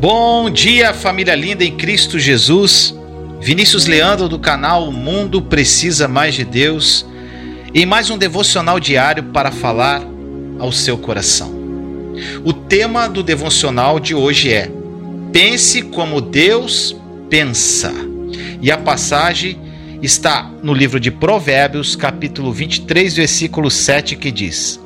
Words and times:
Bom 0.00 0.48
dia, 0.48 0.94
família 0.94 1.34
linda 1.34 1.64
em 1.64 1.76
Cristo 1.76 2.20
Jesus. 2.20 2.94
Vinícius 3.40 3.86
Leandro 3.86 4.28
do 4.28 4.38
canal 4.38 4.88
O 4.88 4.92
Mundo 4.92 5.42
Precisa 5.42 6.06
Mais 6.06 6.36
de 6.36 6.44
Deus. 6.44 7.04
E 7.74 7.84
mais 7.84 8.08
um 8.08 8.16
devocional 8.16 8.78
diário 8.78 9.24
para 9.24 9.50
falar 9.50 10.00
ao 10.60 10.70
seu 10.70 10.96
coração. 10.96 11.52
O 12.44 12.52
tema 12.52 13.08
do 13.08 13.24
devocional 13.24 13.98
de 13.98 14.14
hoje 14.14 14.52
é: 14.52 14.70
Pense 15.32 15.82
como 15.82 16.20
Deus 16.20 16.94
pensa. 17.28 17.92
E 18.62 18.70
a 18.70 18.78
passagem 18.78 19.58
está 20.00 20.48
no 20.62 20.74
livro 20.74 21.00
de 21.00 21.10
Provérbios, 21.10 21.96
capítulo 21.96 22.52
23, 22.52 23.16
versículo 23.16 23.68
7, 23.68 24.14
que 24.14 24.30
diz: 24.30 24.78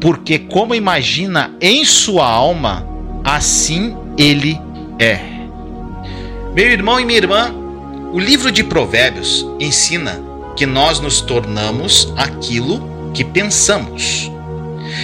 Porque 0.00 0.40
como 0.40 0.74
imagina 0.74 1.54
em 1.60 1.84
sua 1.84 2.28
alma, 2.28 2.84
assim 3.22 4.02
ele 4.16 4.60
é. 4.98 5.18
Meu 6.54 6.66
irmão 6.66 7.00
e 7.00 7.04
minha 7.04 7.18
irmã, 7.18 7.52
o 8.12 8.18
livro 8.18 8.52
de 8.52 8.62
Provérbios 8.62 9.44
ensina 9.58 10.22
que 10.56 10.66
nós 10.66 11.00
nos 11.00 11.20
tornamos 11.20 12.12
aquilo 12.16 13.10
que 13.12 13.24
pensamos. 13.24 14.30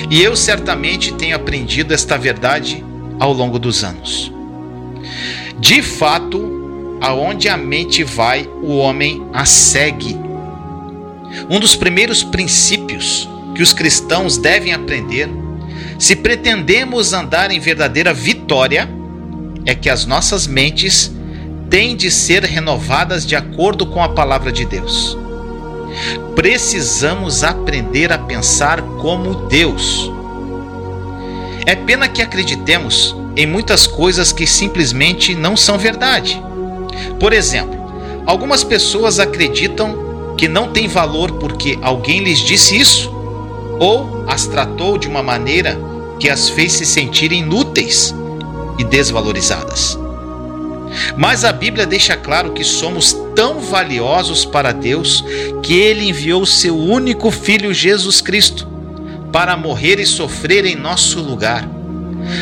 E 0.08 0.22
eu 0.22 0.36
certamente 0.36 1.12
tenho 1.14 1.34
aprendido 1.34 1.92
esta 1.92 2.16
verdade 2.16 2.84
ao 3.18 3.32
longo 3.32 3.58
dos 3.58 3.82
anos. 3.82 4.32
De 5.58 5.82
fato, 5.82 6.98
aonde 7.00 7.48
a 7.48 7.56
mente 7.56 8.04
vai, 8.04 8.48
o 8.62 8.76
homem 8.76 9.26
a 9.32 9.44
segue. 9.44 10.16
Um 11.48 11.58
dos 11.58 11.74
primeiros 11.74 12.22
princípios 12.22 13.28
que 13.54 13.62
os 13.62 13.72
cristãos 13.72 14.36
devem 14.36 14.72
aprender, 14.72 15.28
se 15.98 16.16
pretendemos 16.16 17.12
andar 17.12 17.50
em 17.50 17.60
verdadeira 17.60 18.12
vitória, 18.14 18.88
é 19.64 19.74
que 19.74 19.90
as 19.90 20.06
nossas 20.06 20.46
mentes 20.46 21.12
têm 21.68 21.94
de 21.94 22.10
ser 22.10 22.44
renovadas 22.44 23.24
de 23.24 23.36
acordo 23.36 23.86
com 23.86 24.02
a 24.02 24.08
palavra 24.08 24.50
de 24.50 24.64
Deus. 24.64 25.16
Precisamos 26.34 27.44
aprender 27.44 28.12
a 28.12 28.18
pensar 28.18 28.80
como 29.00 29.46
Deus. 29.46 30.10
É 31.66 31.74
pena 31.74 32.08
que 32.08 32.22
acreditemos 32.22 33.14
em 33.36 33.46
muitas 33.46 33.86
coisas 33.86 34.32
que 34.32 34.46
simplesmente 34.46 35.34
não 35.34 35.56
são 35.56 35.78
verdade. 35.78 36.42
Por 37.18 37.32
exemplo, 37.32 37.78
algumas 38.26 38.64
pessoas 38.64 39.20
acreditam 39.20 40.34
que 40.36 40.48
não 40.48 40.72
tem 40.72 40.88
valor 40.88 41.32
porque 41.32 41.78
alguém 41.82 42.20
lhes 42.20 42.38
disse 42.38 42.76
isso, 42.76 43.12
ou 43.78 44.24
as 44.26 44.46
tratou 44.46 44.98
de 44.98 45.06
uma 45.06 45.22
maneira 45.22 45.78
que 46.18 46.28
as 46.28 46.48
fez 46.48 46.72
se 46.72 46.86
sentir 46.86 47.32
inúteis 47.32 48.14
e 48.80 48.84
desvalorizadas. 48.84 49.98
Mas 51.16 51.44
a 51.44 51.52
Bíblia 51.52 51.86
deixa 51.86 52.16
claro 52.16 52.52
que 52.52 52.64
somos 52.64 53.14
tão 53.36 53.60
valiosos 53.60 54.44
para 54.44 54.72
Deus 54.72 55.22
que 55.62 55.74
Ele 55.74 56.08
enviou 56.08 56.44
seu 56.46 56.76
único 56.76 57.30
Filho 57.30 57.72
Jesus 57.74 58.20
Cristo 58.20 58.66
para 59.30 59.56
morrer 59.56 60.00
e 60.00 60.06
sofrer 60.06 60.64
em 60.64 60.74
nosso 60.74 61.20
lugar, 61.20 61.68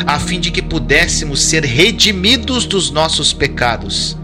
a 0.06 0.18
fim 0.18 0.40
de 0.40 0.50
que 0.50 0.62
pudéssemos 0.62 1.42
ser 1.42 1.64
redimidos 1.64 2.64
dos 2.64 2.90
nossos 2.90 3.32
pecados 3.32 4.16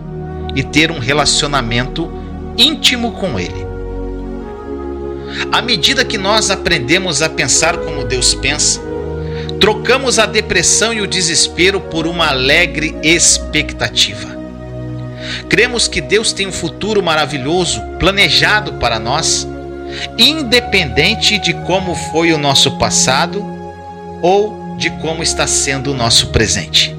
e 0.55 0.63
ter 0.63 0.91
um 0.91 0.99
relacionamento 0.99 2.11
íntimo 2.57 3.13
com 3.13 3.39
Ele. 3.39 3.67
À 5.51 5.61
medida 5.61 6.05
que 6.05 6.17
nós 6.17 6.51
aprendemos 6.51 7.21
a 7.21 7.29
pensar 7.29 7.77
como 7.79 8.05
Deus 8.05 8.35
pensa, 8.35 8.81
Trocamos 9.65 10.19
a 10.19 10.27
depressão 10.27 10.93
e 10.93 11.01
o 11.01 11.07
desespero 11.07 11.81
por 11.81 12.07
uma 12.07 12.27
alegre 12.27 12.95
expectativa. 13.03 14.37
Cremos 15.49 15.89
que 15.89 16.03
Deus 16.03 16.35
tem 16.35 16.47
um 16.47 16.53
futuro 16.53 17.03
maravilhoso 17.03 17.81
planejado 17.99 18.75
para 18.75 18.99
nós, 18.99 19.49
independente 20.19 21.39
de 21.39 21.55
como 21.65 21.95
foi 21.95 22.31
o 22.35 22.37
nosso 22.37 22.73
passado 22.73 23.43
ou 24.21 24.77
de 24.77 24.91
como 25.01 25.23
está 25.23 25.47
sendo 25.47 25.93
o 25.93 25.97
nosso 25.97 26.27
presente. 26.27 26.95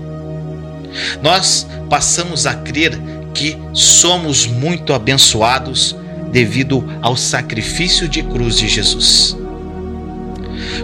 Nós 1.22 1.68
passamos 1.88 2.47
a 2.47 2.56
crer 2.56 3.00
que 3.31 3.56
somos 3.73 4.47
muito 4.47 4.91
abençoados 4.91 5.95
devido 6.31 6.84
ao 7.00 7.16
sacrifício 7.16 8.09
de 8.09 8.23
cruz 8.23 8.57
de 8.57 8.68
Jesus. 8.68 9.38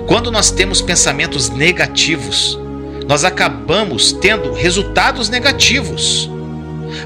Quando 0.07 0.31
nós 0.31 0.51
temos 0.51 0.81
pensamentos 0.81 1.49
negativos, 1.49 2.57
nós 3.07 3.23
acabamos 3.23 4.11
tendo 4.13 4.53
resultados 4.53 5.29
negativos. 5.29 6.29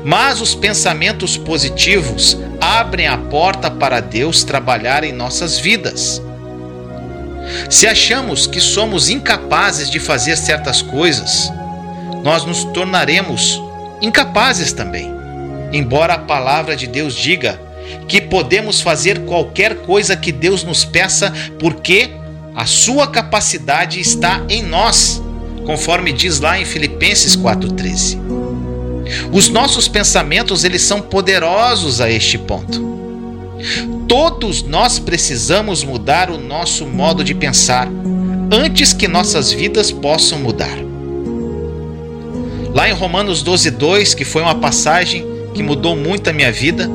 Mas 0.04 0.42
os 0.42 0.56
pensamentos 0.56 1.38
positivos 1.38 2.38
abrem 2.60 3.08
a 3.08 3.18
porta 3.18 3.70
para 3.70 4.00
Deus 4.00 4.44
trabalhar 4.44 5.04
em 5.04 5.12
nossas 5.12 5.58
vidas. 5.58 6.22
Se 7.70 7.88
achamos 7.88 8.48
que 8.48 8.60
somos 8.60 9.10
incapazes 9.10 9.90
de 9.90 10.00
fazer 10.00 10.36
certas 10.36 10.82
coisas, 10.82 11.52
nós 12.24 12.44
nos 12.46 12.64
tornaremos 12.66 13.62
incapazes 14.02 14.74
também. 14.74 15.14
Embora 15.72 16.16
a 16.16 16.20
palavra 16.20 16.76
de 16.76 16.88
Deus 16.88 17.16
diga 17.16 17.60
que 18.08 18.22
podemos 18.22 18.82
fazer 18.82 19.26
qualquer 19.26 19.76
coisa 19.78 20.16
que 20.16 20.32
Deus 20.32 20.64
nos 20.64 20.84
peça, 20.84 21.32
porque 21.60 22.12
a 22.56 22.66
sua 22.66 23.06
capacidade 23.08 24.00
está 24.00 24.42
em 24.48 24.64
nós, 24.64 25.22
conforme 25.66 26.14
diz 26.14 26.40
lá 26.40 26.60
em 26.60 26.64
Filipenses 26.64 27.36
4:13. 27.36 28.18
Os 29.32 29.50
nossos 29.50 29.88
pensamentos, 29.88 30.64
eles 30.64 30.82
são 30.82 31.02
poderosos 31.02 32.00
a 32.00 32.10
este 32.10 32.38
ponto. 32.38 32.96
Todos 34.08 34.64
nós 34.64 35.00
precisamos 35.00 35.84
mudar 35.84 36.30
o 36.30 36.38
nosso 36.38 36.86
modo 36.86 37.24
de 37.24 37.36
pensar 37.36 37.90
antes 38.52 38.94
que 38.94 39.08
nossas 39.08 39.52
vidas 39.52 39.92
possam 39.92 40.40
mudar. 40.40 40.78
Lá 42.74 42.90
em 42.90 42.94
Romanos 42.94 43.44
12:2, 43.44 44.14
que 44.14 44.24
foi 44.24 44.42
uma 44.42 44.56
passagem 44.56 45.26
que 45.54 45.62
mudou 45.62 45.96
muito 45.96 46.30
a 46.30 46.34
minha 46.34 46.52
vida, 46.52 46.90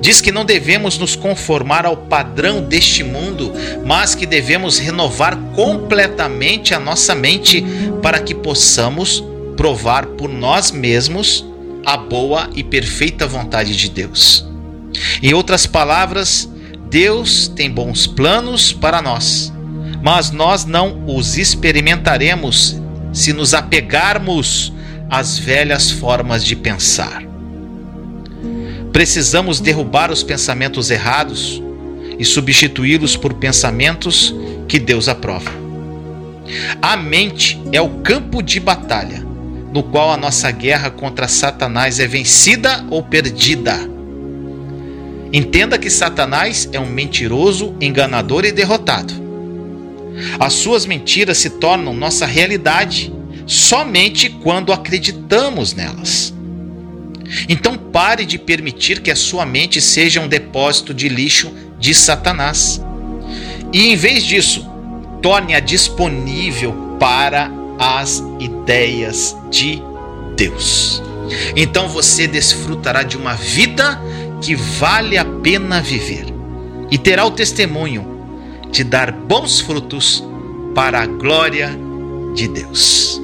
Diz 0.00 0.20
que 0.20 0.32
não 0.32 0.44
devemos 0.44 0.98
nos 0.98 1.16
conformar 1.16 1.86
ao 1.86 1.96
padrão 1.96 2.62
deste 2.62 3.02
mundo, 3.02 3.52
mas 3.84 4.14
que 4.14 4.26
devemos 4.26 4.78
renovar 4.78 5.36
completamente 5.54 6.74
a 6.74 6.80
nossa 6.80 7.14
mente 7.14 7.64
para 8.02 8.20
que 8.20 8.34
possamos 8.34 9.22
provar 9.56 10.06
por 10.06 10.28
nós 10.28 10.70
mesmos 10.70 11.44
a 11.84 11.96
boa 11.96 12.48
e 12.54 12.62
perfeita 12.62 13.26
vontade 13.26 13.76
de 13.76 13.88
Deus. 13.88 14.46
Em 15.22 15.34
outras 15.34 15.66
palavras, 15.66 16.48
Deus 16.88 17.48
tem 17.48 17.70
bons 17.70 18.06
planos 18.06 18.72
para 18.72 19.00
nós, 19.00 19.52
mas 20.02 20.30
nós 20.30 20.64
não 20.64 21.04
os 21.06 21.38
experimentaremos 21.38 22.80
se 23.12 23.32
nos 23.32 23.54
apegarmos 23.54 24.72
às 25.08 25.38
velhas 25.38 25.90
formas 25.90 26.44
de 26.44 26.56
pensar. 26.56 27.29
Precisamos 28.92 29.60
derrubar 29.60 30.10
os 30.10 30.22
pensamentos 30.22 30.90
errados 30.90 31.62
e 32.18 32.24
substituí-los 32.24 33.16
por 33.16 33.34
pensamentos 33.34 34.34
que 34.68 34.78
Deus 34.78 35.08
aprova. 35.08 35.50
A 36.82 36.96
mente 36.96 37.60
é 37.72 37.80
o 37.80 38.00
campo 38.00 38.42
de 38.42 38.58
batalha, 38.58 39.24
no 39.72 39.82
qual 39.84 40.10
a 40.12 40.16
nossa 40.16 40.50
guerra 40.50 40.90
contra 40.90 41.28
Satanás 41.28 42.00
é 42.00 42.06
vencida 42.06 42.84
ou 42.90 43.02
perdida. 43.02 43.78
Entenda 45.32 45.78
que 45.78 45.88
Satanás 45.88 46.68
é 46.72 46.80
um 46.80 46.90
mentiroso, 46.90 47.74
enganador 47.80 48.44
e 48.44 48.50
derrotado. 48.50 49.14
As 50.40 50.54
suas 50.54 50.84
mentiras 50.84 51.38
se 51.38 51.50
tornam 51.50 51.94
nossa 51.94 52.26
realidade 52.26 53.12
somente 53.46 54.28
quando 54.28 54.72
acreditamos 54.72 55.72
nelas. 55.72 56.34
Então 57.48 57.76
pare 57.76 58.24
de 58.24 58.38
permitir 58.38 59.00
que 59.00 59.10
a 59.10 59.16
sua 59.16 59.46
mente 59.46 59.80
seja 59.80 60.20
um 60.20 60.28
depósito 60.28 60.92
de 60.92 61.08
lixo 61.08 61.52
de 61.78 61.94
Satanás. 61.94 62.82
E 63.72 63.88
em 63.88 63.96
vez 63.96 64.24
disso, 64.24 64.68
torne-a 65.22 65.60
disponível 65.60 66.96
para 66.98 67.50
as 67.78 68.22
ideias 68.38 69.36
de 69.50 69.82
Deus. 70.36 71.02
Então 71.56 71.88
você 71.88 72.26
desfrutará 72.26 73.02
de 73.02 73.16
uma 73.16 73.34
vida 73.34 74.00
que 74.40 74.54
vale 74.54 75.16
a 75.16 75.24
pena 75.24 75.80
viver 75.80 76.26
e 76.90 76.98
terá 76.98 77.24
o 77.24 77.30
testemunho 77.30 78.06
de 78.70 78.82
dar 78.82 79.12
bons 79.12 79.60
frutos 79.60 80.24
para 80.74 81.02
a 81.02 81.06
glória 81.06 81.70
de 82.34 82.48
Deus. 82.48 83.20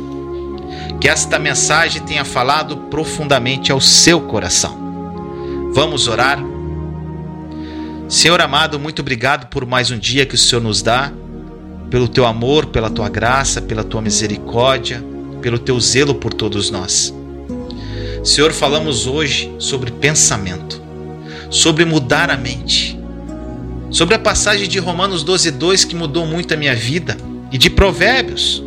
Que 1.01 1.09
esta 1.09 1.39
mensagem 1.39 2.03
tenha 2.03 2.25
falado 2.25 2.77
profundamente 2.77 3.71
ao 3.71 3.81
seu 3.81 4.21
coração. 4.23 4.77
Vamos 5.73 6.09
orar? 6.09 6.39
Senhor 8.09 8.41
amado, 8.41 8.79
muito 8.79 9.01
obrigado 9.01 9.49
por 9.49 9.67
mais 9.67 9.91
um 9.91 9.99
dia 9.99 10.25
que 10.25 10.35
o 10.35 10.39
Senhor 10.39 10.63
nos 10.63 10.81
dá, 10.81 11.13
pelo 11.91 12.09
teu 12.09 12.25
amor, 12.25 12.67
pela 12.67 12.89
tua 12.89 13.09
graça, 13.09 13.61
pela 13.61 13.85
tua 13.85 14.01
misericórdia, 14.01 15.05
pelo 15.43 15.59
teu 15.59 15.79
zelo 15.81 16.15
por 16.15 16.33
todos 16.33 16.71
nós. 16.71 17.15
Senhor, 18.25 18.53
falamos 18.53 19.07
hoje 19.07 19.55
sobre 19.59 19.91
pensamento, 19.91 20.83
sobre 21.51 21.85
mudar 21.85 22.31
a 22.31 22.37
mente, 22.37 22.99
sobre 23.91 24.15
a 24.15 24.19
passagem 24.19 24.69
de 24.69 24.79
Romanos 24.79 25.25
12:2 25.25 25.85
que 25.85 25.95
mudou 25.95 26.27
muito 26.27 26.53
a 26.53 26.57
minha 26.57 26.75
vida 26.75 27.17
e 27.53 27.59
de 27.59 27.71
Provérbios. 27.71 28.66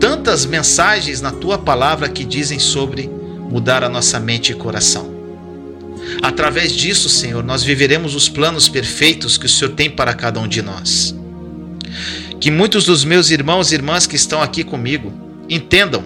Tantas 0.00 0.46
mensagens 0.46 1.20
na 1.20 1.32
tua 1.32 1.58
palavra 1.58 2.08
que 2.08 2.24
dizem 2.24 2.58
sobre 2.58 3.08
mudar 3.50 3.82
a 3.82 3.88
nossa 3.88 4.20
mente 4.20 4.52
e 4.52 4.54
coração. 4.54 5.16
Através 6.22 6.72
disso, 6.72 7.08
Senhor, 7.08 7.42
nós 7.42 7.62
viveremos 7.62 8.14
os 8.14 8.28
planos 8.28 8.68
perfeitos 8.68 9.36
que 9.36 9.46
o 9.46 9.48
Senhor 9.48 9.72
tem 9.72 9.90
para 9.90 10.14
cada 10.14 10.40
um 10.40 10.48
de 10.48 10.62
nós. 10.62 11.14
Que 12.40 12.50
muitos 12.50 12.84
dos 12.84 13.04
meus 13.04 13.30
irmãos 13.30 13.72
e 13.72 13.74
irmãs 13.74 14.06
que 14.06 14.16
estão 14.16 14.40
aqui 14.40 14.62
comigo 14.62 15.12
entendam 15.48 16.04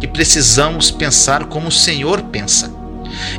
que 0.00 0.06
precisamos 0.06 0.90
pensar 0.90 1.44
como 1.44 1.68
o 1.68 1.72
Senhor 1.72 2.22
pensa. 2.22 2.72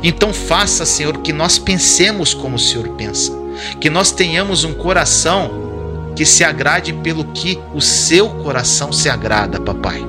Então 0.02 0.32
faça, 0.32 0.86
Senhor, 0.86 1.18
que 1.18 1.32
nós 1.32 1.58
pensemos 1.58 2.32
como 2.32 2.56
o 2.56 2.58
Senhor 2.58 2.90
pensa, 2.90 3.32
que 3.80 3.90
nós 3.90 4.12
tenhamos 4.12 4.62
um 4.64 4.72
coração 4.72 5.71
que 6.14 6.24
se 6.24 6.44
agrade 6.44 6.92
pelo 6.92 7.24
que 7.26 7.58
o 7.74 7.80
seu 7.80 8.28
coração 8.28 8.92
se 8.92 9.08
agrada, 9.08 9.60
papai. 9.60 10.04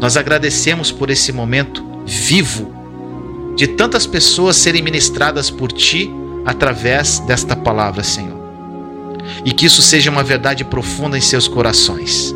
Nós 0.00 0.16
agradecemos 0.16 0.90
por 0.90 1.10
esse 1.10 1.32
momento 1.32 1.84
vivo 2.06 2.74
de 3.56 3.66
tantas 3.66 4.06
pessoas 4.06 4.56
serem 4.56 4.82
ministradas 4.82 5.50
por 5.50 5.70
ti 5.70 6.10
através 6.46 7.18
desta 7.20 7.54
palavra, 7.54 8.02
Senhor. 8.02 8.38
E 9.44 9.52
que 9.52 9.66
isso 9.66 9.82
seja 9.82 10.10
uma 10.10 10.24
verdade 10.24 10.64
profunda 10.64 11.18
em 11.18 11.20
seus 11.20 11.46
corações. 11.46 12.34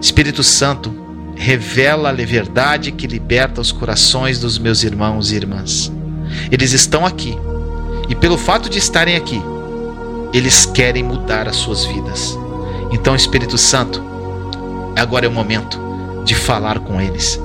Espírito 0.00 0.42
Santo, 0.42 0.92
revela 1.36 2.10
a 2.10 2.12
verdade 2.12 2.92
que 2.92 3.06
liberta 3.06 3.60
os 3.60 3.72
corações 3.72 4.38
dos 4.38 4.58
meus 4.58 4.82
irmãos 4.82 5.30
e 5.30 5.36
irmãs. 5.36 5.92
Eles 6.50 6.72
estão 6.72 7.06
aqui. 7.06 7.36
E 8.08 8.14
pelo 8.14 8.36
fato 8.36 8.68
de 8.68 8.78
estarem 8.78 9.16
aqui, 9.16 9.40
eles 10.32 10.64
querem 10.64 11.02
mudar 11.02 11.48
as 11.48 11.56
suas 11.56 11.84
vidas. 11.84 12.38
Então, 12.90 13.14
Espírito 13.14 13.58
Santo, 13.58 14.02
agora 14.96 15.26
é 15.26 15.28
o 15.28 15.32
momento 15.32 15.78
de 16.24 16.34
falar 16.34 16.78
com 16.80 17.00
eles. 17.00 17.40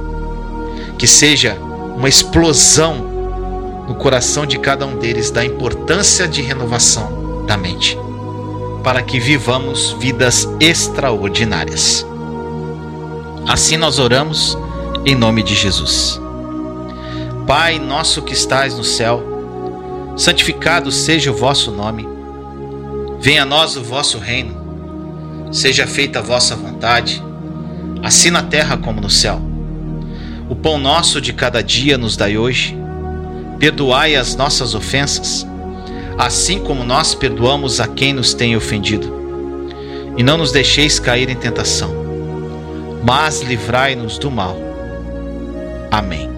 Que 0.98 1.08
seja 1.08 1.58
uma 1.96 2.10
explosão 2.10 2.96
no 3.88 3.96
coração 3.96 4.46
de 4.46 4.60
cada 4.60 4.86
um 4.86 4.98
deles 4.98 5.32
da 5.32 5.44
importância 5.44 6.28
de 6.28 6.42
renovação 6.42 7.46
da 7.46 7.58
mente, 7.58 7.98
para 8.84 9.02
que 9.02 9.20
vivamos 9.20 9.94
vidas 9.94 10.48
extraordinárias. 10.60 12.06
Assim 13.48 13.78
nós 13.78 13.98
oramos 13.98 14.58
em 15.06 15.16
nome 15.16 15.42
de 15.42 15.56
Jesus. 15.56 16.20
Pai 17.48 17.80
nosso 17.80 18.22
que 18.22 18.34
estais 18.34 18.78
no 18.78 18.84
céu, 18.84 19.24
santificado 20.18 20.92
seja 20.92 21.32
o 21.32 21.34
vosso 21.34 21.72
nome. 21.72 22.17
Venha 23.20 23.42
a 23.42 23.46
nós 23.46 23.76
o 23.76 23.84
vosso 23.84 24.20
reino. 24.20 25.50
Seja 25.52 25.88
feita 25.88 26.20
a 26.20 26.22
vossa 26.22 26.56
vontade, 26.56 27.24
assim 28.04 28.30
na 28.30 28.44
terra 28.44 28.78
como 28.78 29.02
no 29.02 29.10
céu. 29.10 29.42
O 30.50 30.56
pão 30.56 30.78
nosso 30.78 31.20
de 31.20 31.34
cada 31.34 31.62
dia 31.62 31.98
nos 31.98 32.16
dai 32.16 32.38
hoje. 32.38 32.78
Perdoai 33.60 34.16
as 34.16 34.36
nossas 34.36 34.76
ofensas, 34.76 35.48
assim 36.18 36.60
como 36.60 36.84
nós 36.84 37.16
perdoamos 37.16 37.80
a 37.80 37.88
quem 37.88 38.14
nos 38.14 38.34
tem 38.34 38.56
ofendido. 38.56 39.12
E 40.16 40.24
não 40.24 40.38
nos 40.38 40.52
deixeis 40.52 41.00
cair 41.00 41.30
em 41.30 41.36
tentação, 41.36 41.92
mas 43.04 43.42
livrai-nos 43.42 44.18
do 44.20 44.30
mal. 44.30 44.56
Amém. 45.90 46.30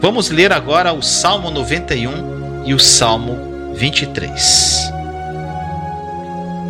Vamos 0.00 0.30
ler 0.30 0.52
agora 0.52 0.92
o 0.92 1.02
Salmo 1.02 1.50
91 1.50 2.64
e 2.64 2.72
o 2.72 2.78
Salmo 2.78 3.47
23. 3.78 4.92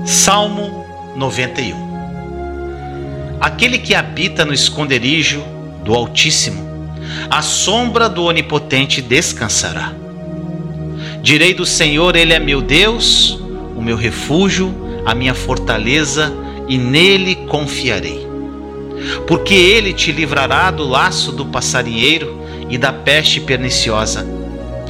Salmo 0.04 0.84
91 1.16 1.88
Aquele 3.40 3.78
que 3.78 3.94
habita 3.94 4.44
no 4.44 4.52
esconderijo 4.52 5.42
do 5.82 5.94
Altíssimo, 5.94 6.92
a 7.30 7.40
sombra 7.40 8.10
do 8.10 8.24
Onipotente 8.24 9.00
descansará. 9.00 9.94
Direi 11.22 11.54
do 11.54 11.64
Senhor, 11.64 12.14
Ele 12.14 12.34
é 12.34 12.38
meu 12.38 12.60
Deus, 12.60 13.40
o 13.74 13.80
meu 13.80 13.96
refúgio, 13.96 14.74
a 15.06 15.14
minha 15.14 15.34
fortaleza, 15.34 16.30
e 16.68 16.76
nele 16.76 17.34
confiarei. 17.34 18.26
Porque 19.26 19.54
ele 19.54 19.94
te 19.94 20.12
livrará 20.12 20.70
do 20.70 20.86
laço 20.86 21.32
do 21.32 21.46
passarinheiro 21.46 22.38
e 22.68 22.76
da 22.76 22.92
peste 22.92 23.40
perniciosa 23.40 24.37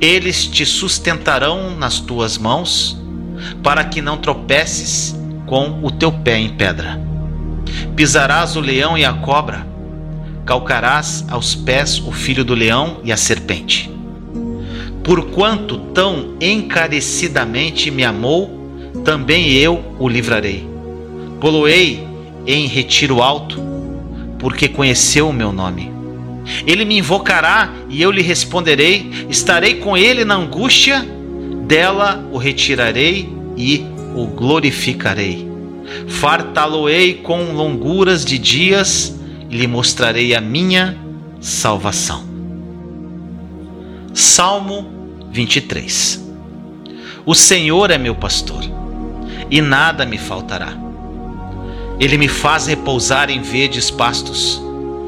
Eles 0.00 0.46
te 0.46 0.66
sustentarão 0.66 1.76
nas 1.76 2.00
tuas 2.00 2.36
mãos, 2.36 2.98
para 3.62 3.84
que 3.84 4.02
não 4.02 4.16
tropeces 4.16 5.16
com 5.46 5.80
o 5.82 5.90
teu 5.90 6.10
pé 6.10 6.38
em 6.38 6.50
pedra. 6.50 7.00
Pisarás 7.96 8.56
o 8.56 8.60
leão 8.60 8.96
e 8.98 9.04
a 9.04 9.12
cobra, 9.12 9.66
calcarás 10.44 11.24
aos 11.28 11.54
pés 11.54 11.98
o 11.98 12.12
filho 12.12 12.44
do 12.44 12.54
leão 12.54 12.98
e 13.04 13.12
a 13.12 13.16
serpente. 13.16 13.90
Porquanto 15.02 15.78
tão 15.92 16.34
encarecidamente 16.40 17.90
me 17.90 18.04
amou, 18.04 18.64
também 19.04 19.52
eu 19.52 19.84
o 19.98 20.08
livrarei. 20.08 20.68
Poloei 21.40 22.06
em 22.46 22.66
retiro 22.66 23.22
alto, 23.22 23.62
porque 24.38 24.68
conheceu 24.68 25.28
o 25.28 25.32
meu 25.32 25.52
nome. 25.52 25.93
Ele 26.66 26.84
me 26.84 26.98
invocará 26.98 27.72
e 27.88 28.00
eu 28.00 28.10
lhe 28.10 28.22
responderei. 28.22 29.26
Estarei 29.28 29.76
com 29.76 29.96
ele 29.96 30.24
na 30.24 30.36
angústia, 30.36 31.06
dela 31.66 32.26
o 32.32 32.38
retirarei 32.38 33.28
e 33.56 33.84
o 34.14 34.26
glorificarei. 34.26 35.48
Fartá-lo-ei 36.08 37.14
com 37.14 37.52
longuras 37.52 38.24
de 38.24 38.38
dias 38.38 39.18
e 39.50 39.56
lhe 39.56 39.66
mostrarei 39.66 40.34
a 40.34 40.40
minha 40.40 40.96
salvação. 41.40 42.24
Salmo 44.12 45.18
23 45.30 46.24
O 47.26 47.34
Senhor 47.34 47.90
é 47.90 47.98
meu 47.98 48.14
pastor, 48.14 48.62
e 49.50 49.60
nada 49.60 50.06
me 50.06 50.18
faltará. 50.18 50.72
Ele 51.98 52.16
me 52.18 52.28
faz 52.28 52.66
repousar 52.66 53.30
em 53.30 53.40
verdes 53.40 53.90
pastos 53.90 54.60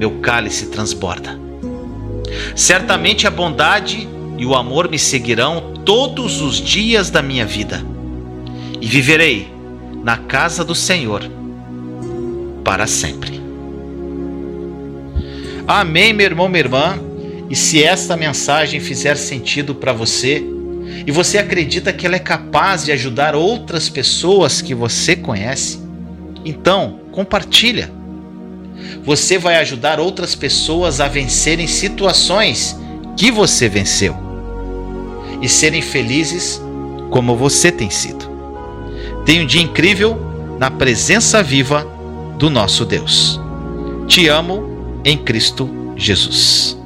meu 0.00 0.12
cálice 0.22 0.68
transborda. 0.68 1.38
Certamente 2.56 3.26
a 3.26 3.30
bondade 3.30 4.08
e 4.38 4.46
o 4.46 4.54
amor 4.54 4.90
me 4.90 4.98
seguirão 4.98 5.74
todos 5.84 6.40
os 6.40 6.56
dias 6.56 7.10
da 7.10 7.20
minha 7.20 7.44
vida, 7.44 7.84
e 8.80 8.86
viverei 8.86 9.52
na 10.02 10.16
casa 10.16 10.64
do 10.64 10.74
Senhor 10.74 11.30
para 12.64 12.86
sempre. 12.86 13.42
Amém, 15.68 16.14
meu 16.14 16.24
irmão, 16.24 16.48
minha 16.48 16.60
irmã. 16.60 16.98
E 17.50 17.54
se 17.54 17.84
esta 17.84 18.16
mensagem 18.16 18.80
fizer 18.80 19.16
sentido 19.16 19.74
para 19.74 19.92
você, 19.92 20.42
e 21.06 21.12
você 21.12 21.36
acredita 21.36 21.92
que 21.92 22.06
ela 22.06 22.16
é 22.16 22.20
capaz 22.20 22.86
de 22.86 22.92
ajudar 22.92 23.34
outras 23.34 23.90
pessoas 23.90 24.62
que 24.62 24.74
você 24.74 25.14
conhece, 25.14 25.78
então 26.42 27.00
compartilha. 27.12 27.99
Você 29.04 29.38
vai 29.38 29.56
ajudar 29.56 30.00
outras 30.00 30.34
pessoas 30.34 31.00
a 31.00 31.08
vencerem 31.08 31.66
situações 31.66 32.76
que 33.16 33.30
você 33.30 33.68
venceu 33.68 34.16
e 35.42 35.48
serem 35.48 35.82
felizes 35.82 36.60
como 37.10 37.36
você 37.36 37.72
tem 37.72 37.90
sido. 37.90 38.28
Tenha 39.24 39.42
um 39.42 39.46
dia 39.46 39.62
incrível 39.62 40.18
na 40.58 40.70
presença 40.70 41.42
viva 41.42 41.86
do 42.38 42.48
nosso 42.48 42.84
Deus. 42.84 43.40
Te 44.06 44.28
amo 44.28 45.00
em 45.04 45.16
Cristo 45.16 45.68
Jesus. 45.96 46.79